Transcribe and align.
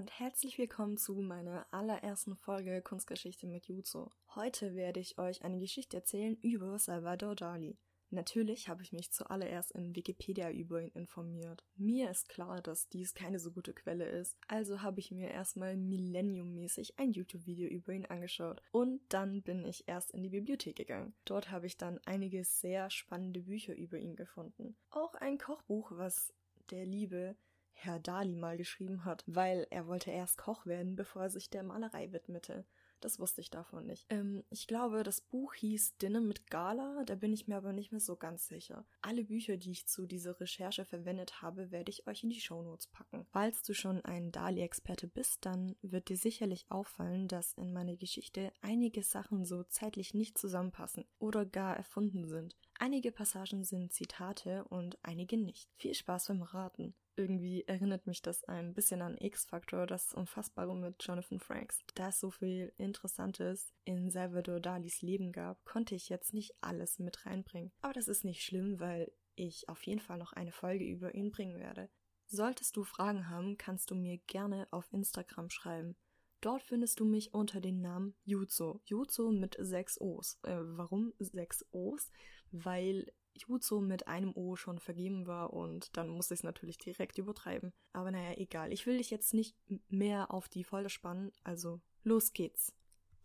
und 0.00 0.18
herzlich 0.18 0.56
willkommen 0.56 0.96
zu 0.96 1.12
meiner 1.16 1.66
allerersten 1.72 2.34
Folge 2.34 2.80
Kunstgeschichte 2.80 3.46
mit 3.46 3.66
Juzo. 3.66 4.10
Heute 4.34 4.74
werde 4.74 4.98
ich 4.98 5.18
euch 5.18 5.44
eine 5.44 5.58
Geschichte 5.58 5.98
erzählen 5.98 6.36
über 6.36 6.78
Salvador 6.78 7.36
Dali. 7.36 7.76
Natürlich 8.08 8.70
habe 8.70 8.82
ich 8.82 8.94
mich 8.94 9.12
zuallererst 9.12 9.72
in 9.72 9.94
Wikipedia 9.94 10.50
über 10.50 10.80
ihn 10.80 10.88
informiert. 10.92 11.66
Mir 11.76 12.10
ist 12.10 12.30
klar, 12.30 12.62
dass 12.62 12.88
dies 12.88 13.12
keine 13.12 13.38
so 13.38 13.52
gute 13.52 13.74
Quelle 13.74 14.06
ist, 14.06 14.38
also 14.48 14.80
habe 14.80 15.00
ich 15.00 15.10
mir 15.10 15.28
erstmal 15.28 15.76
Millennium-mäßig 15.76 16.98
ein 16.98 17.12
YouTube-Video 17.12 17.68
über 17.68 17.92
ihn 17.92 18.06
angeschaut 18.06 18.62
und 18.72 19.02
dann 19.10 19.42
bin 19.42 19.66
ich 19.66 19.86
erst 19.86 20.12
in 20.12 20.22
die 20.22 20.30
Bibliothek 20.30 20.76
gegangen. 20.76 21.12
Dort 21.26 21.50
habe 21.50 21.66
ich 21.66 21.76
dann 21.76 22.00
einige 22.06 22.42
sehr 22.44 22.88
spannende 22.88 23.42
Bücher 23.42 23.76
über 23.76 23.98
ihn 23.98 24.16
gefunden. 24.16 24.76
Auch 24.88 25.12
ein 25.16 25.36
Kochbuch, 25.36 25.92
was 25.92 26.32
der 26.70 26.86
liebe 26.86 27.36
Herr 27.72 27.98
Dali 27.98 28.36
mal 28.36 28.56
geschrieben 28.56 29.04
hat, 29.04 29.24
weil 29.26 29.66
er 29.70 29.86
wollte 29.86 30.10
erst 30.10 30.38
Koch 30.38 30.66
werden, 30.66 30.96
bevor 30.96 31.22
er 31.22 31.30
sich 31.30 31.50
der 31.50 31.62
Malerei 31.62 32.12
widmete. 32.12 32.64
Das 33.00 33.18
wusste 33.18 33.40
ich 33.40 33.50
davon 33.50 33.86
nicht. 33.86 34.06
Ähm, 34.10 34.44
ich 34.50 34.66
glaube, 34.66 35.02
das 35.02 35.22
Buch 35.22 35.54
hieß 35.54 35.96
Dinner 35.96 36.20
mit 36.20 36.50
Gala, 36.50 37.02
da 37.04 37.14
bin 37.14 37.32
ich 37.32 37.48
mir 37.48 37.56
aber 37.56 37.72
nicht 37.72 37.92
mehr 37.92 38.00
so 38.00 38.16
ganz 38.16 38.46
sicher. 38.46 38.84
Alle 39.00 39.24
Bücher, 39.24 39.56
die 39.56 39.70
ich 39.70 39.86
zu 39.86 40.06
dieser 40.06 40.38
Recherche 40.38 40.84
verwendet 40.84 41.40
habe, 41.40 41.70
werde 41.70 41.90
ich 41.90 42.06
euch 42.06 42.22
in 42.22 42.30
die 42.30 42.40
Shownotes 42.40 42.88
packen. 42.88 43.26
Falls 43.32 43.62
du 43.62 43.72
schon 43.72 44.04
ein 44.04 44.32
Dali-Experte 44.32 45.08
bist, 45.08 45.46
dann 45.46 45.76
wird 45.80 46.10
dir 46.10 46.16
sicherlich 46.16 46.66
auffallen, 46.68 47.26
dass 47.26 47.54
in 47.54 47.72
meiner 47.72 47.96
Geschichte 47.96 48.52
einige 48.60 49.02
Sachen 49.02 49.46
so 49.46 49.62
zeitlich 49.64 50.12
nicht 50.12 50.36
zusammenpassen 50.36 51.06
oder 51.18 51.46
gar 51.46 51.76
erfunden 51.76 52.28
sind. 52.28 52.56
Einige 52.78 53.12
Passagen 53.12 53.64
sind 53.64 53.92
Zitate 53.92 54.64
und 54.64 54.98
einige 55.02 55.38
nicht. 55.38 55.70
Viel 55.76 55.94
Spaß 55.94 56.28
beim 56.28 56.42
Raten. 56.42 56.94
Irgendwie 57.20 57.64
erinnert 57.66 58.06
mich 58.06 58.22
das 58.22 58.44
ein 58.44 58.72
bisschen 58.72 59.02
an 59.02 59.18
X-Factor, 59.18 59.86
das 59.86 60.14
Unfassbare 60.14 60.74
mit 60.74 60.96
Jonathan 61.00 61.38
Franks. 61.38 61.84
Da 61.94 62.08
es 62.08 62.18
so 62.18 62.30
viel 62.30 62.72
Interessantes 62.78 63.74
in 63.84 64.10
Salvador 64.10 64.58
Dalis 64.58 65.02
Leben 65.02 65.30
gab, 65.30 65.62
konnte 65.66 65.94
ich 65.94 66.08
jetzt 66.08 66.32
nicht 66.32 66.54
alles 66.62 66.98
mit 66.98 67.26
reinbringen. 67.26 67.72
Aber 67.82 67.92
das 67.92 68.08
ist 68.08 68.24
nicht 68.24 68.42
schlimm, 68.42 68.80
weil 68.80 69.12
ich 69.34 69.68
auf 69.68 69.82
jeden 69.82 70.00
Fall 70.00 70.16
noch 70.16 70.32
eine 70.32 70.50
Folge 70.50 70.86
über 70.86 71.14
ihn 71.14 71.30
bringen 71.30 71.58
werde. 71.58 71.90
Solltest 72.24 72.74
du 72.78 72.84
Fragen 72.84 73.28
haben, 73.28 73.58
kannst 73.58 73.90
du 73.90 73.94
mir 73.94 74.16
gerne 74.26 74.66
auf 74.70 74.90
Instagram 74.90 75.50
schreiben. 75.50 75.96
Dort 76.40 76.62
findest 76.62 77.00
du 77.00 77.04
mich 77.04 77.34
unter 77.34 77.60
dem 77.60 77.82
Namen 77.82 78.14
Juzo. 78.24 78.80
Juzo 78.86 79.30
mit 79.30 79.58
sechs 79.60 80.00
O's. 80.00 80.38
Äh, 80.44 80.56
warum 80.58 81.12
sechs 81.18 81.66
O's? 81.70 82.10
Weil 82.50 83.12
Juzo 83.40 83.80
mit 83.80 84.06
einem 84.06 84.32
O 84.36 84.56
schon 84.56 84.78
vergeben 84.78 85.26
war 85.26 85.52
und 85.52 85.96
dann 85.96 86.08
muss 86.08 86.30
ich 86.30 86.40
es 86.40 86.42
natürlich 86.42 86.78
direkt 86.78 87.18
übertreiben. 87.18 87.72
Aber 87.92 88.10
naja, 88.10 88.36
egal. 88.38 88.72
Ich 88.72 88.86
will 88.86 88.98
dich 88.98 89.10
jetzt 89.10 89.34
nicht 89.34 89.56
mehr 89.88 90.32
auf 90.32 90.48
die 90.48 90.64
Folter 90.64 90.88
spannen, 90.88 91.32
also 91.44 91.80
los 92.02 92.32
geht's. 92.32 92.74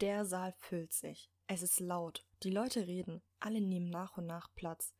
Der 0.02 0.25
Saal 0.25 0.53
füllt 0.57 0.94
sich. 0.94 1.31
Es 1.47 1.61
ist 1.61 1.80
laut. 1.80 2.25
Die 2.44 2.49
Leute 2.49 2.88
reden. 2.88 3.22
Alle 3.39 3.61
nehmen 3.61 3.89
nach 3.89 4.17
und 4.17 4.25
nach 4.25 4.53
Platz. 4.55 4.94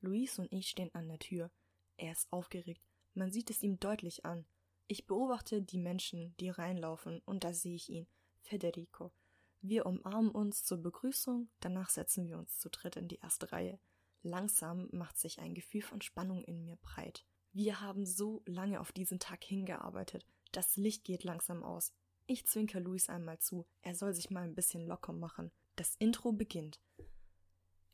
Luis 0.00 0.38
und 0.38 0.52
ich 0.52 0.68
stehen 0.68 0.94
an 0.94 1.08
der 1.08 1.18
Tür. 1.18 1.50
Er 1.96 2.12
ist 2.12 2.32
aufgeregt. 2.32 2.82
Man 3.14 3.30
sieht 3.30 3.50
es 3.50 3.62
ihm 3.62 3.78
deutlich 3.78 4.24
an. 4.24 4.46
Ich 4.88 5.06
beobachte 5.06 5.62
die 5.62 5.78
Menschen, 5.78 6.34
die 6.38 6.50
reinlaufen, 6.50 7.20
und 7.24 7.44
da 7.44 7.52
sehe 7.52 7.76
ich 7.76 7.88
ihn, 7.88 8.06
Federico. 8.40 9.12
Wir 9.60 9.86
umarmen 9.86 10.32
uns 10.32 10.64
zur 10.64 10.78
Begrüßung, 10.78 11.48
danach 11.60 11.88
setzen 11.88 12.28
wir 12.28 12.36
uns 12.36 12.58
zu 12.58 12.68
dritt 12.68 12.96
in 12.96 13.08
die 13.08 13.20
erste 13.20 13.52
Reihe. 13.52 13.78
Langsam 14.22 14.88
macht 14.92 15.18
sich 15.18 15.40
ein 15.40 15.54
Gefühl 15.54 15.82
von 15.82 16.00
Spannung 16.00 16.42
in 16.44 16.64
mir 16.64 16.76
breit. 16.76 17.24
Wir 17.52 17.80
haben 17.80 18.06
so 18.06 18.42
lange 18.46 18.80
auf 18.80 18.92
diesen 18.92 19.18
Tag 19.18 19.44
hingearbeitet. 19.44 20.24
Das 20.52 20.76
Licht 20.76 21.04
geht 21.04 21.24
langsam 21.24 21.62
aus. 21.62 21.92
Ich 22.26 22.46
zwinker 22.46 22.80
Luis 22.80 23.08
einmal 23.08 23.38
zu, 23.40 23.66
er 23.82 23.94
soll 23.94 24.14
sich 24.14 24.30
mal 24.30 24.44
ein 24.44 24.54
bisschen 24.54 24.86
locker 24.86 25.12
machen. 25.12 25.50
Das 25.76 25.96
Intro 25.96 26.32
beginnt. 26.32 26.80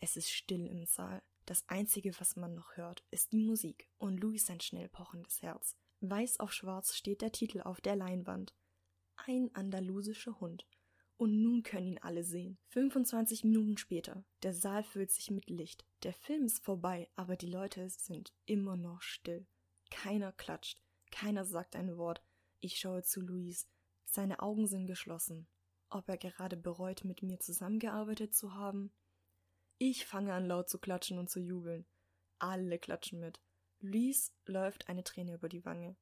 Es 0.01 0.17
ist 0.17 0.31
still 0.31 0.67
im 0.67 0.85
Saal. 0.85 1.23
Das 1.47 1.67
Einzige, 1.69 2.13
was 2.21 2.37
man 2.37 2.55
noch 2.55 2.77
hört, 2.77 3.05
ist 3.11 3.33
die 3.33 3.39
Musik 3.39 3.89
und 3.97 4.21
Luis 4.21 4.47
sein 4.47 4.61
schnell 4.61 4.89
pochendes 4.89 5.41
Herz. 5.41 5.77
Weiß 6.01 6.41
auf 6.41 6.53
schwarz 6.53 6.95
steht 6.95 7.23
der 7.23 7.33
Titel 7.33 7.63
auf 7.63 7.81
der 7.81 7.97
Leinwand. 7.97 8.55
Ein 9.17 9.53
andalusischer 9.55 10.39
Hund. 10.41 10.67
Und 11.19 11.43
nun 11.43 11.65
können 11.65 11.89
ihn 11.89 11.99
alle 11.99 12.23
sehen. 12.23 12.59
25 12.69 13.43
Minuten 13.43 13.77
später. 13.77 14.25
Der 14.45 14.55
Saal 14.55 14.85
füllt 14.85 15.11
sich 15.11 15.31
mit 15.31 15.51
Licht. 15.51 15.85
Der 16.05 16.13
Film 16.13 16.45
ist 16.45 16.65
vorbei, 16.65 17.11
aber 17.17 17.37
die 17.37 17.51
Leute 17.51 17.91
sind 17.91 18.33
immer 18.47 18.77
noch 18.77 19.03
still. 19.03 19.45
Keiner 19.91 20.33
klatscht. 20.33 20.81
Keiner 21.11 21.45
sagt 21.45 21.75
ein 21.75 21.97
Wort. 21.97 22.23
Ich 22.61 22.79
schaue 22.79 23.03
zu 23.03 23.21
Luis. 23.21 23.69
Seine 24.05 24.41
Augen 24.41 24.69
sind 24.69 24.87
geschlossen. 24.87 25.49
Ob 25.91 26.09
er 26.09 26.19
gerade 26.19 26.57
bereut, 26.57 27.05
mit 27.05 27.23
mir 27.23 27.41
zusammengearbeitet 27.41 28.35
zu 28.35 28.55
haben? 28.55 28.93
Ich 29.79 30.07
fange 30.07 30.33
an 30.35 30.47
laut 30.47 30.69
zu 30.69 30.79
klatschen 30.79 31.19
und 31.19 31.31
zu 31.31 31.41
jubeln. 31.41 31.85
Alle 32.39 32.79
klatschen 32.79 33.19
mit. 33.19 33.41
Luis 33.81 34.33
läuft 34.47 34.89
eine 34.89 35.03
Träne 35.03 35.35
über 35.35 35.49
die 35.49 35.65
Wange. 35.65 35.97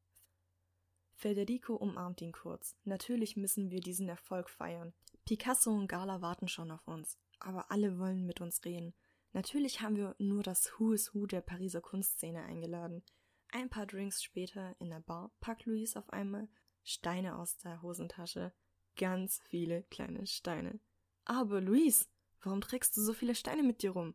Federico 1.16 1.74
umarmt 1.74 2.20
ihn 2.20 2.32
kurz. 2.32 2.76
Natürlich 2.84 3.36
müssen 3.36 3.70
wir 3.70 3.80
diesen 3.80 4.08
Erfolg 4.08 4.50
feiern. 4.50 4.92
Picasso 5.24 5.70
und 5.70 5.88
Gala 5.88 6.20
warten 6.20 6.46
schon 6.46 6.70
auf 6.70 6.86
uns. 6.86 7.18
Aber 7.38 7.70
alle 7.70 7.98
wollen 7.98 8.26
mit 8.26 8.40
uns 8.40 8.64
reden. 8.64 8.94
Natürlich 9.32 9.80
haben 9.80 9.96
wir 9.96 10.14
nur 10.18 10.42
das 10.42 10.72
Who 10.78 10.92
is 10.92 11.14
Who 11.14 11.26
der 11.26 11.40
Pariser 11.40 11.80
Kunstszene 11.80 12.42
eingeladen. 12.42 13.02
Ein 13.48 13.70
paar 13.70 13.86
Drinks 13.86 14.22
später 14.22 14.76
in 14.78 14.90
der 14.90 15.00
Bar 15.00 15.32
packt 15.40 15.64
Luis 15.64 15.96
auf 15.96 16.10
einmal 16.10 16.48
Steine 16.84 17.38
aus 17.38 17.56
der 17.58 17.80
Hosentasche. 17.82 18.52
Ganz 18.96 19.40
viele 19.48 19.84
kleine 19.84 20.26
Steine. 20.26 20.80
Aber 21.24 21.60
Luis, 21.60 22.08
warum 22.42 22.60
trägst 22.60 22.96
du 22.96 23.00
so 23.02 23.12
viele 23.12 23.34
Steine 23.34 23.62
mit 23.62 23.82
dir 23.82 23.90
rum? 23.90 24.14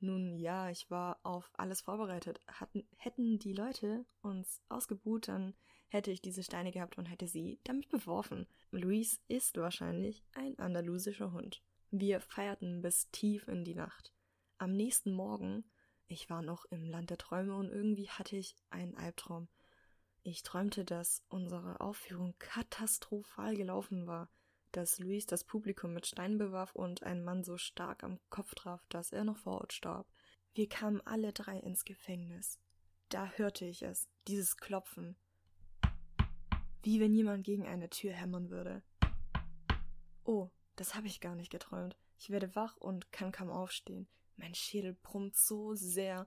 Nun 0.00 0.36
ja, 0.36 0.70
ich 0.70 0.90
war 0.90 1.18
auf 1.24 1.50
alles 1.54 1.80
vorbereitet. 1.80 2.40
Hatten, 2.46 2.86
hätten 2.96 3.38
die 3.38 3.52
Leute 3.52 4.06
uns 4.22 4.62
ausgebuht, 4.68 5.28
dann 5.28 5.54
hätte 5.88 6.10
ich 6.10 6.22
diese 6.22 6.42
Steine 6.42 6.70
gehabt 6.70 6.98
und 6.98 7.06
hätte 7.06 7.26
sie 7.26 7.60
damit 7.64 7.88
beworfen. 7.88 8.46
Luis 8.70 9.20
ist 9.28 9.56
wahrscheinlich 9.56 10.22
ein 10.34 10.58
andalusischer 10.58 11.32
Hund. 11.32 11.62
Wir 11.90 12.20
feierten 12.20 12.82
bis 12.82 13.10
tief 13.10 13.48
in 13.48 13.64
die 13.64 13.74
Nacht. 13.74 14.12
Am 14.58 14.72
nächsten 14.72 15.12
Morgen, 15.12 15.64
ich 16.06 16.30
war 16.30 16.42
noch 16.42 16.64
im 16.66 16.88
Land 16.88 17.10
der 17.10 17.18
Träume 17.18 17.56
und 17.56 17.70
irgendwie 17.70 18.08
hatte 18.08 18.36
ich 18.36 18.56
einen 18.70 18.96
Albtraum. 18.96 19.48
Ich 20.22 20.42
träumte, 20.42 20.84
dass 20.84 21.24
unsere 21.28 21.80
Aufführung 21.80 22.34
katastrophal 22.38 23.56
gelaufen 23.56 24.06
war 24.06 24.30
dass 24.72 24.98
Luis 24.98 25.26
das 25.26 25.44
Publikum 25.44 25.94
mit 25.94 26.06
Steinen 26.06 26.38
bewarf 26.38 26.74
und 26.74 27.02
ein 27.02 27.24
Mann 27.24 27.44
so 27.44 27.56
stark 27.56 28.04
am 28.04 28.18
Kopf 28.30 28.54
traf, 28.54 28.84
dass 28.88 29.12
er 29.12 29.24
noch 29.24 29.38
vor 29.38 29.60
Ort 29.60 29.72
starb. 29.72 30.06
Wir 30.54 30.68
kamen 30.68 31.00
alle 31.02 31.32
drei 31.32 31.58
ins 31.58 31.84
Gefängnis. 31.84 32.58
Da 33.08 33.30
hörte 33.30 33.64
ich 33.64 33.82
es, 33.82 34.08
dieses 34.26 34.56
Klopfen. 34.56 35.16
Wie 36.88 37.00
wenn 37.00 37.12
jemand 37.12 37.44
gegen 37.44 37.66
eine 37.66 37.90
Tür 37.90 38.14
hämmern 38.14 38.48
würde. 38.48 38.82
Oh, 40.24 40.48
das 40.74 40.94
habe 40.94 41.06
ich 41.06 41.20
gar 41.20 41.34
nicht 41.34 41.50
geträumt. 41.50 41.98
Ich 42.16 42.30
werde 42.30 42.54
wach 42.56 42.78
und 42.78 43.12
kann 43.12 43.30
kaum 43.30 43.50
aufstehen. 43.50 44.08
Mein 44.36 44.54
Schädel 44.54 44.94
brummt 44.94 45.36
so 45.36 45.74
sehr. 45.74 46.26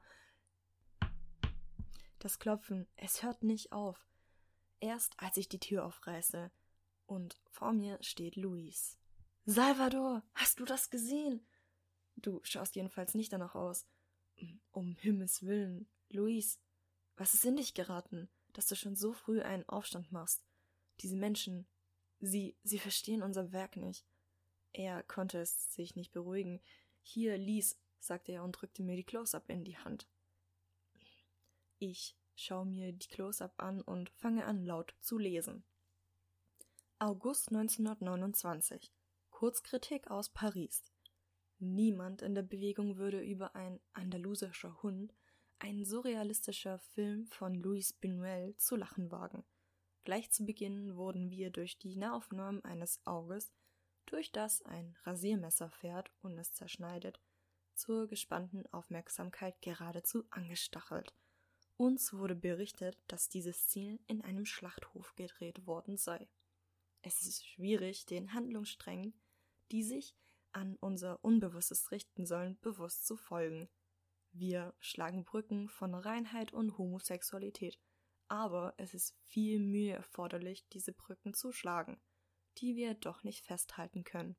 Das 2.20 2.38
Klopfen, 2.38 2.88
es 2.96 3.24
hört 3.24 3.42
nicht 3.42 3.72
auf. 3.72 4.08
Erst 4.80 5.20
als 5.20 5.36
ich 5.38 5.50
die 5.50 5.58
Tür 5.58 5.84
aufreiße, 5.84 6.52
und 7.08 7.42
vor 7.50 7.74
mir 7.74 7.98
steht 8.04 8.36
Luis. 8.36 9.00
Salvador, 9.46 10.22
hast 10.36 10.60
du 10.60 10.66
das 10.66 10.92
gesehen? 10.92 11.44
Du 12.18 12.40
schaust 12.44 12.76
jedenfalls 12.76 13.16
nicht 13.16 13.34
danach 13.34 13.56
aus. 13.56 13.88
Um 14.70 14.96
Himmels 14.98 15.42
willen, 15.42 15.90
Luis, 16.10 16.62
was 17.16 17.34
ist 17.34 17.46
in 17.46 17.56
dich 17.56 17.74
geraten, 17.74 18.30
dass 18.54 18.68
du 18.68 18.76
schon 18.76 18.96
so 18.96 19.12
früh 19.12 19.42
einen 19.42 19.68
Aufstand 19.68 20.12
machst? 20.12 20.46
Diese 21.02 21.16
Menschen, 21.16 21.66
sie, 22.20 22.56
sie 22.64 22.80
verstehen 22.80 23.24
unser 23.24 23.52
Werk 23.52 23.76
nicht. 23.78 24.06
Er 24.74 25.04
konnte 25.04 25.40
es 25.40 25.74
sich 25.74 25.96
nicht 25.96 26.12
beruhigen. 26.12 26.62
Hier, 27.02 27.38
lies, 27.38 27.80
sagte 28.00 28.32
er 28.32 28.44
und 28.44 28.54
drückte 28.54 28.84
mir 28.84 28.96
die 28.96 29.04
Close-up 29.04 29.50
in 29.50 29.64
die 29.64 29.78
Hand. 29.78 30.08
Ich 31.80 32.16
schaue 32.36 32.66
mir 32.66 32.94
die 32.94 33.08
Close-up 33.08 33.54
an 33.58 33.82
und 33.82 34.10
fange 34.12 34.46
an, 34.46 34.66
laut 34.66 34.96
zu 35.02 35.18
lesen. 35.18 35.64
August 37.00 37.50
1929. 37.50 38.92
Kurzkritik 39.32 40.12
aus 40.12 40.30
Paris. 40.30 40.84
Niemand 41.58 42.22
in 42.22 42.36
der 42.36 42.44
Bewegung 42.44 42.98
würde 42.98 43.22
über 43.22 43.56
ein 43.56 43.80
andalusischer 43.94 44.82
Hund, 44.84 45.14
ein 45.58 45.84
surrealistischer 45.84 46.80
Film 46.80 47.28
von 47.28 47.56
Luis 47.56 47.94
Buñuel, 48.00 48.56
zu 48.58 48.76
lachen 48.76 49.12
wagen. 49.12 49.44
Gleich 50.04 50.32
zu 50.32 50.46
Beginn 50.46 50.96
wurden 50.96 51.30
wir 51.30 51.52
durch 51.52 51.78
die 51.78 51.96
Nahaufnahmen 51.96 52.64
eines 52.66 53.06
Auges, 53.06 53.54
durch 54.08 54.32
das 54.32 54.64
ein 54.64 54.98
Rasiermesser 55.04 55.70
fährt 55.70 56.12
und 56.22 56.38
es 56.40 56.54
zerschneidet, 56.54 57.20
zur 57.76 58.08
gespannten 58.08 58.66
Aufmerksamkeit 58.74 59.62
geradezu 59.62 60.26
angestachelt. 60.32 61.14
Uns 61.78 62.14
wurde 62.14 62.36
berichtet, 62.36 62.98
dass 63.08 63.30
diese 63.30 63.54
Szene 63.54 64.00
in 64.08 64.22
einem 64.22 64.46
Schlachthof 64.46 65.16
gedreht 65.16 65.66
worden 65.66 65.98
sei. 65.98 66.28
Es 67.04 67.22
ist 67.22 67.48
schwierig, 67.48 68.06
den 68.06 68.34
Handlungssträngen, 68.34 69.14
die 69.72 69.84
sich 69.84 70.16
an 70.52 70.78
unser 70.80 71.24
Unbewusstes 71.24 71.92
richten 71.92 72.26
sollen, 72.26 72.60
bewusst 72.62 73.06
zu 73.06 73.18
folgen. 73.18 73.70
Wir 74.32 74.74
schlagen 74.80 75.26
Brücken 75.26 75.70
von 75.70 75.96
Reinheit 75.96 76.54
und 76.54 76.78
Homosexualität, 76.78 77.80
aber 78.32 78.74
es 78.78 78.94
ist 78.94 79.14
viel 79.26 79.60
Mühe 79.60 79.92
erforderlich, 79.92 80.66
diese 80.72 80.94
Brücken 80.94 81.34
zu 81.34 81.52
schlagen, 81.52 82.00
die 82.60 82.78
wir 82.78 82.94
doch 82.94 83.26
nicht 83.26 83.46
festhalten 83.46 84.06
können. 84.06 84.38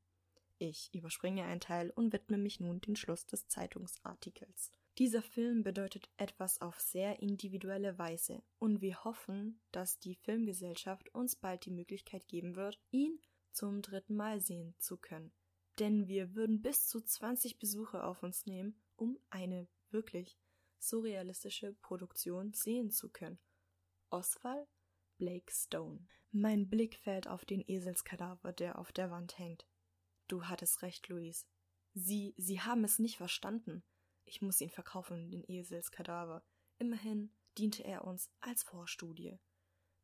Ich 0.56 0.88
überspringe 0.94 1.44
einen 1.44 1.60
Teil 1.60 1.90
und 1.90 2.10
widme 2.10 2.38
mich 2.38 2.58
nun 2.58 2.80
dem 2.80 2.96
Schluss 2.96 3.26
des 3.26 3.48
Zeitungsartikels. 3.48 4.72
Dieser 4.96 5.20
Film 5.20 5.62
bedeutet 5.62 6.08
etwas 6.16 6.58
auf 6.62 6.80
sehr 6.80 7.20
individuelle 7.20 7.98
Weise 7.98 8.42
und 8.58 8.80
wir 8.80 9.04
hoffen, 9.04 9.60
dass 9.72 9.98
die 9.98 10.14
Filmgesellschaft 10.14 11.14
uns 11.14 11.36
bald 11.36 11.66
die 11.66 11.70
Möglichkeit 11.70 12.26
geben 12.28 12.56
wird, 12.56 12.80
ihn 12.92 13.20
zum 13.52 13.82
dritten 13.82 14.16
Mal 14.16 14.40
sehen 14.40 14.74
zu 14.78 14.96
können. 14.96 15.32
Denn 15.78 16.08
wir 16.08 16.34
würden 16.34 16.62
bis 16.62 16.88
zu 16.88 17.02
20 17.02 17.58
Besucher 17.58 18.06
auf 18.06 18.22
uns 18.22 18.46
nehmen, 18.46 18.80
um 18.96 19.18
eine 19.28 19.68
wirklich 19.90 20.38
surrealistische 20.78 21.74
Produktion 21.74 22.54
sehen 22.54 22.90
zu 22.90 23.10
können. 23.10 23.38
Oswald 24.12 24.68
Blake 25.16 25.50
Stone. 25.50 26.06
Mein 26.32 26.68
Blick 26.68 26.98
fällt 26.98 27.26
auf 27.28 27.46
den 27.46 27.64
Eselskadaver, 27.66 28.52
der 28.52 28.78
auf 28.78 28.92
der 28.92 29.10
Wand 29.10 29.38
hängt. 29.38 29.66
Du 30.28 30.44
hattest 30.44 30.82
recht, 30.82 31.08
Louise. 31.08 31.46
Sie, 31.94 32.34
Sie 32.36 32.60
haben 32.60 32.84
es 32.84 32.98
nicht 32.98 33.16
verstanden. 33.16 33.82
Ich 34.26 34.42
muss 34.42 34.60
ihn 34.60 34.68
verkaufen, 34.68 35.30
den 35.30 35.44
Eselskadaver. 35.48 36.44
Immerhin 36.78 37.34
diente 37.56 37.84
er 37.84 38.04
uns 38.04 38.30
als 38.40 38.62
Vorstudie. 38.62 39.38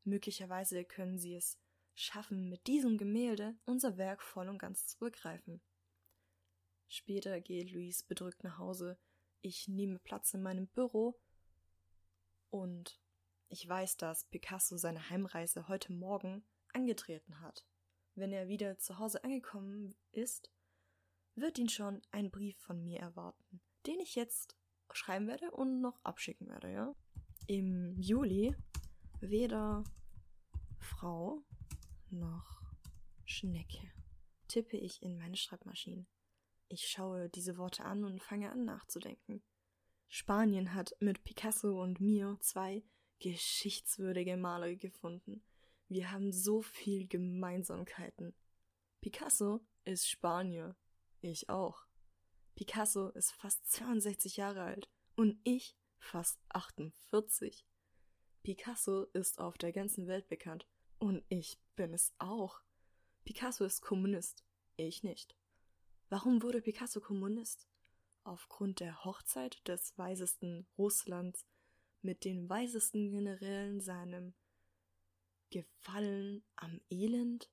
Möglicherweise 0.05 0.85
können 0.85 1.19
Sie 1.19 1.35
es 1.35 1.59
schaffen, 1.95 2.49
mit 2.49 2.67
diesem 2.67 2.97
Gemälde 2.97 3.59
unser 3.67 3.99
Werk 3.99 4.23
voll 4.23 4.49
und 4.49 4.59
ganz 4.59 4.87
zu 4.87 4.99
begreifen. 4.99 5.61
Später 6.89 7.43
geht 7.43 7.71
Louise 7.73 8.05
bedrückt 8.07 8.43
nach 8.43 8.57
Hause. 8.57 8.99
Ich 9.43 9.69
nehme 9.69 9.99
Platz 9.99 10.33
in 10.33 10.43
meinem 10.43 10.67
Büro 10.69 11.21
und 12.49 12.99
ich 13.49 13.69
weiß, 13.69 13.97
dass 13.97 14.25
Picasso 14.27 14.77
seine 14.77 15.11
Heimreise 15.11 15.69
heute 15.69 15.93
Morgen 15.93 16.45
angetreten 16.73 17.41
hat. 17.41 17.67
Wenn 18.15 18.33
er 18.33 18.49
wieder 18.49 18.79
zu 18.79 18.99
Hause 18.99 19.23
angekommen 19.25 19.95
ist, 20.13 20.51
wird 21.35 21.59
ihn 21.59 21.69
schon 21.69 22.03
ein 22.11 22.31
Brief 22.31 22.59
von 22.59 22.83
mir 22.83 22.99
erwarten 22.99 23.61
den 23.89 24.01
ich 24.01 24.15
jetzt 24.15 24.57
schreiben 24.93 25.27
werde 25.27 25.51
und 25.51 25.81
noch 25.81 25.99
abschicken 26.05 26.49
werde, 26.49 26.73
ja. 26.73 26.95
Im 27.47 27.99
Juli 27.99 28.55
weder 29.21 29.83
Frau 30.79 31.43
noch 32.11 32.63
Schnecke 33.25 33.91
tippe 34.47 34.77
ich 34.77 35.03
in 35.03 35.17
meine 35.17 35.37
Schreibmaschine. 35.37 36.07
Ich 36.69 36.89
schaue 36.89 37.29
diese 37.31 37.57
Worte 37.57 37.85
an 37.85 38.05
und 38.05 38.23
fange 38.23 38.51
an 38.51 38.65
nachzudenken. 38.65 39.43
Spanien 40.09 40.75
hat 40.75 40.95
mit 41.01 41.25
Picasso 41.25 41.83
und 41.83 42.01
mir 42.01 42.37
zwei 42.41 42.83
geschichtswürdige 43.21 44.37
Maler 44.37 44.75
gefunden. 44.77 45.43
Wir 45.89 46.11
haben 46.11 46.33
so 46.33 46.63
viel 46.63 47.07
Gemeinsamkeiten. 47.07 48.35
Picasso 49.01 49.61
ist 49.85 50.09
Spanier. 50.09 50.77
Ich 51.21 51.49
auch. 51.49 51.87
Picasso 52.55 53.09
ist 53.11 53.33
fast 53.33 53.67
62 53.71 54.37
Jahre 54.37 54.63
alt 54.63 54.89
und 55.17 55.41
ich 55.45 55.77
fast 55.99 56.41
48. 56.51 57.65
Picasso 58.43 59.05
ist 59.13 59.39
auf 59.39 59.59
der 59.59 59.73
ganzen 59.73 60.07
Welt 60.07 60.29
bekannt 60.29 60.67
und 60.99 61.25
ich 61.29 61.59
bin 61.77 61.95
es 61.95 62.13
auch. 62.19 62.61
Picasso 63.25 63.65
ist 63.65 63.81
Kommunist, 63.81 64.45
ich 64.77 65.03
nicht. 65.03 65.37
Warum 66.09 66.43
wurde 66.43 66.63
Picasso 66.63 67.01
Kommunist? 67.01 67.69
Aufgrund 68.25 68.81
der 68.81 69.05
Hochzeit 69.05 69.67
des 69.69 69.97
weisesten 69.97 70.67
Russlands 70.77 71.47
mit 72.03 72.25
den 72.25 72.49
weisesten 72.49 73.11
Generälen 73.11 73.81
seinem 73.81 74.35
Gefallen 75.51 76.45
am 76.57 76.81
Elend? 76.91 77.51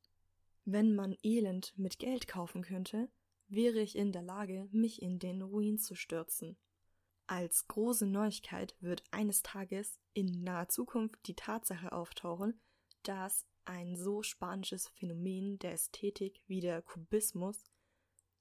Wenn 0.66 0.96
man 0.96 1.16
Elend 1.24 1.78
mit 1.78 2.00
Geld 2.00 2.28
kaufen 2.28 2.64
könnte, 2.64 3.10
wäre 3.48 3.80
ich 3.80 3.96
in 3.96 4.12
der 4.12 4.24
Lage, 4.24 4.68
mich 4.72 5.02
in 5.02 5.20
den 5.20 5.42
Ruin 5.42 5.78
zu 5.78 5.96
stürzen. 5.96 6.58
Als 7.28 7.68
große 7.68 8.06
Neuigkeit 8.06 8.76
wird 8.80 9.04
eines 9.12 9.42
Tages 9.42 10.00
in 10.14 10.44
naher 10.44 10.70
Zukunft 10.70 11.28
die 11.28 11.36
Tatsache 11.36 11.92
auftauchen, 11.92 12.60
dass 13.04 13.46
ein 13.66 13.96
so 13.96 14.22
spanisches 14.22 14.90
Phänomen 14.90 15.58
der 15.60 15.74
Ästhetik 15.74 16.42
wie 16.48 16.60
der 16.60 16.82
Kubismus, 16.84 17.64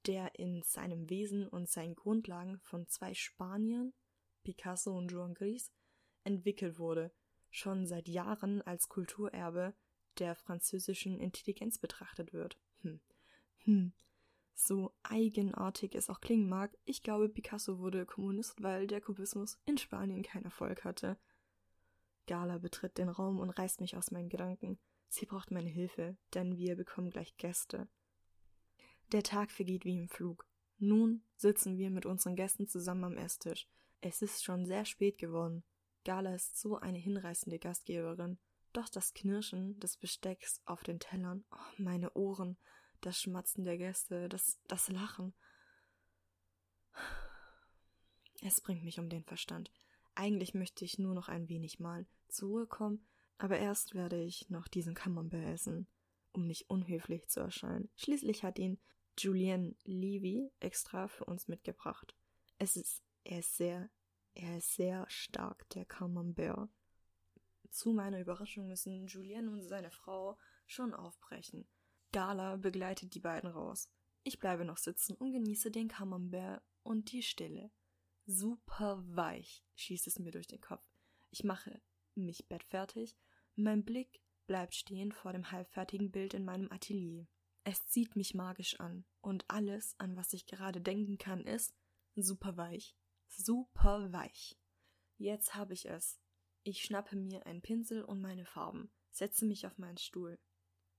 der 0.05 0.37
in 0.37 0.61
seinem 0.61 1.09
Wesen 1.09 1.47
und 1.47 1.67
seinen 1.67 1.95
Grundlagen 1.95 2.59
von 2.59 2.87
zwei 2.87 3.13
Spaniern, 3.15 3.93
Picasso 4.43 4.95
und 4.95 5.11
Joan 5.11 5.33
Gris, 5.33 5.71
entwickelt 6.25 6.77
wurde, 6.77 7.11
schon 7.49 7.85
seit 7.85 8.07
Jahren 8.07 8.61
als 8.61 8.89
Kulturerbe 8.89 9.73
der 10.19 10.35
französischen 10.35 11.19
Intelligenz 11.19 11.77
betrachtet 11.77 12.33
wird. 12.33 12.59
Hm. 12.81 12.99
Hm. 13.63 13.93
So 14.53 14.93
eigenartig 15.03 15.95
es 15.95 16.09
auch 16.09 16.21
klingen 16.21 16.47
mag, 16.47 16.77
ich 16.85 17.03
glaube, 17.03 17.27
Picasso 17.27 17.79
wurde 17.79 18.05
Kommunist, 18.05 18.63
weil 18.63 18.87
der 18.87 19.01
Kubismus 19.01 19.59
in 19.65 19.77
Spanien 19.77 20.23
keinen 20.23 20.45
Erfolg 20.45 20.85
hatte. 20.85 21.17
Gala 22.25 22.57
betritt 22.57 22.97
den 22.97 23.09
Raum 23.09 23.39
und 23.39 23.49
reißt 23.49 23.81
mich 23.81 23.97
aus 23.97 24.11
meinen 24.11 24.29
Gedanken. 24.29 24.79
Sie 25.09 25.25
braucht 25.25 25.51
meine 25.51 25.69
Hilfe, 25.69 26.17
denn 26.33 26.57
wir 26.57 26.75
bekommen 26.75 27.09
gleich 27.09 27.35
Gäste. 27.37 27.87
Der 29.11 29.23
Tag 29.23 29.51
vergeht 29.51 29.85
wie 29.85 29.97
im 29.97 30.09
Flug. 30.09 30.47
Nun 30.77 31.23
sitzen 31.35 31.77
wir 31.77 31.89
mit 31.89 32.05
unseren 32.05 32.35
Gästen 32.35 32.67
zusammen 32.67 33.03
am 33.03 33.17
Esstisch. 33.17 33.67
Es 34.01 34.21
ist 34.21 34.43
schon 34.43 34.65
sehr 34.65 34.85
spät 34.85 35.17
geworden. 35.17 35.63
Gala 36.05 36.35
ist 36.35 36.57
so 36.57 36.77
eine 36.77 36.99
hinreißende 36.99 37.59
Gastgeberin. 37.59 38.37
Doch 38.71 38.87
das 38.89 39.13
Knirschen 39.13 39.79
des 39.79 39.97
Bestecks 39.97 40.61
auf 40.65 40.83
den 40.83 40.99
Tellern, 40.99 41.43
oh, 41.51 41.81
meine 41.81 42.13
Ohren, 42.13 42.57
das 43.01 43.19
Schmatzen 43.19 43.63
der 43.63 43.77
Gäste, 43.77 44.29
das, 44.29 44.59
das 44.67 44.89
Lachen. 44.89 45.33
Es 48.41 48.61
bringt 48.61 48.83
mich 48.83 48.99
um 48.99 49.09
den 49.09 49.23
Verstand. 49.23 49.71
Eigentlich 50.13 50.53
möchte 50.53 50.85
ich 50.85 50.99
nur 50.99 51.13
noch 51.13 51.27
ein 51.27 51.49
wenig 51.49 51.79
malen, 51.79 52.07
zur 52.27 52.49
Ruhe 52.49 52.67
kommen, 52.67 53.05
aber 53.37 53.57
erst 53.57 53.95
werde 53.95 54.21
ich 54.21 54.49
noch 54.49 54.67
diesen 54.67 54.93
Camembert 54.93 55.45
essen, 55.45 55.87
um 56.31 56.45
nicht 56.45 56.69
unhöflich 56.69 57.27
zu 57.27 57.39
erscheinen. 57.39 57.89
Schließlich 57.95 58.43
hat 58.43 58.59
ihn 58.59 58.79
Julien 59.17 59.77
Levy 59.83 60.51
extra 60.59 61.07
für 61.07 61.25
uns 61.25 61.47
mitgebracht. 61.47 62.15
Es 62.57 62.75
ist, 62.75 63.03
er 63.23 63.39
ist 63.39 63.57
sehr, 63.57 63.89
er 64.35 64.57
ist 64.57 64.75
sehr 64.75 65.05
stark, 65.09 65.67
der 65.69 65.85
Camembert. 65.85 66.69
Zu 67.71 67.91
meiner 67.91 68.19
Überraschung 68.19 68.67
müssen 68.67 69.07
Julien 69.07 69.49
und 69.49 69.63
seine 69.63 69.91
Frau 69.91 70.37
schon 70.67 70.93
aufbrechen. 70.93 71.67
Gala 72.11 72.57
begleitet 72.57 73.15
die 73.15 73.19
beiden 73.19 73.49
raus. 73.49 73.89
Ich 74.23 74.39
bleibe 74.39 74.65
noch 74.65 74.77
sitzen 74.77 75.15
und 75.15 75.31
genieße 75.31 75.71
den 75.71 75.87
Camembert 75.87 76.63
und 76.83 77.11
die 77.11 77.23
Stille. 77.23 77.71
Super 78.25 79.03
weich, 79.07 79.63
schießt 79.75 80.07
es 80.07 80.19
mir 80.19 80.31
durch 80.31 80.47
den 80.47 80.61
Kopf. 80.61 80.85
Ich 81.31 81.43
mache 81.43 81.81
mich 82.15 82.47
bettfertig, 82.47 83.17
mein 83.55 83.83
Blick 83.83 84.21
bleibt 84.47 84.75
stehen 84.75 85.11
vor 85.11 85.33
dem 85.33 85.51
halbfertigen 85.51 86.11
Bild 86.11 86.33
in 86.33 86.45
meinem 86.45 86.71
Atelier. 86.71 87.27
Es 87.63 87.85
zieht 87.87 88.15
mich 88.15 88.33
magisch 88.33 88.79
an, 88.79 89.05
und 89.21 89.45
alles, 89.47 89.95
an 89.97 90.15
was 90.15 90.33
ich 90.33 90.45
gerade 90.45 90.81
denken 90.81 91.17
kann, 91.17 91.45
ist 91.45 91.73
super 92.15 92.57
weich. 92.57 92.95
Super 93.37 94.11
weich. 94.13 94.57
Jetzt 95.17 95.55
habe 95.55 95.73
ich 95.73 95.85
es. 95.85 96.19
Ich 96.63 96.83
schnappe 96.83 97.15
mir 97.15 97.45
einen 97.45 97.61
Pinsel 97.61 98.03
und 98.03 98.21
meine 98.21 98.45
Farben, 98.45 98.91
setze 99.11 99.45
mich 99.45 99.67
auf 99.67 99.77
meinen 99.77 99.97
Stuhl. 99.97 100.39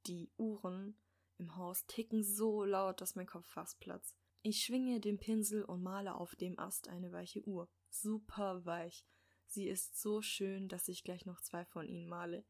Die 0.06 0.30
Uhren 0.36 0.98
im 1.38 1.56
Haus 1.56 1.86
ticken 1.86 2.22
so 2.22 2.64
laut, 2.64 3.00
dass 3.00 3.14
mein 3.14 3.26
Kopf 3.26 3.46
fast 3.46 3.80
platzt. 3.80 4.16
Ich 4.42 4.62
schwinge 4.62 5.00
den 5.00 5.18
Pinsel 5.18 5.64
und 5.64 5.82
male 5.82 6.14
auf 6.14 6.36
dem 6.36 6.58
Ast 6.58 6.88
eine 6.88 7.10
weiche 7.10 7.42
Uhr. 7.46 7.68
Super 7.88 8.64
weich. 8.64 9.04
Sie 9.46 9.66
ist 9.66 10.00
so 10.00 10.22
schön, 10.22 10.68
dass 10.68 10.88
ich 10.88 11.04
gleich 11.04 11.26
noch 11.26 11.40
zwei 11.40 11.64
von 11.64 11.88
ihnen 11.88 12.06
male. 12.06 12.44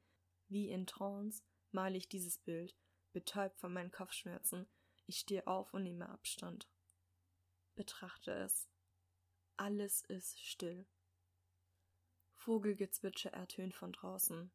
Wie 0.48 0.68
in 0.68 0.86
Trance 0.86 1.42
male 1.70 1.96
ich 1.96 2.08
dieses 2.08 2.38
Bild, 2.38 2.76
betäubt 3.12 3.58
von 3.58 3.72
meinen 3.72 3.90
Kopfschmerzen. 3.90 4.66
Ich 5.06 5.18
stehe 5.20 5.46
auf 5.46 5.72
und 5.72 5.84
nehme 5.84 6.08
Abstand. 6.08 6.68
Betrachte 7.76 8.32
es. 8.32 8.68
Alles 9.56 10.02
ist 10.02 10.38
still. 10.40 10.86
Vogelgezwitscher 12.34 13.32
ertönt 13.32 13.74
von 13.74 13.92
draußen. 13.92 14.52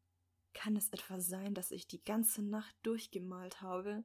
Kann 0.54 0.76
es 0.76 0.88
etwa 0.90 1.20
sein, 1.20 1.54
dass 1.54 1.70
ich 1.70 1.86
die 1.86 2.02
ganze 2.04 2.42
Nacht 2.42 2.74
durchgemalt 2.82 3.60
habe? 3.60 4.04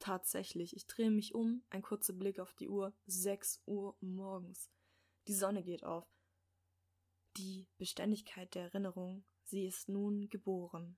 Tatsächlich, 0.00 0.76
ich 0.76 0.86
drehe 0.86 1.10
mich 1.10 1.34
um, 1.34 1.62
ein 1.70 1.82
kurzer 1.82 2.12
Blick 2.12 2.38
auf 2.40 2.52
die 2.54 2.68
Uhr, 2.68 2.92
sechs 3.06 3.62
Uhr 3.66 3.96
morgens. 4.00 4.70
Die 5.28 5.34
Sonne 5.34 5.62
geht 5.62 5.84
auf. 5.84 6.06
Die 7.36 7.66
Beständigkeit 7.78 8.54
der 8.54 8.64
Erinnerung, 8.64 9.24
sie 9.44 9.64
ist 9.66 9.88
nun 9.88 10.28
geboren. 10.28 10.92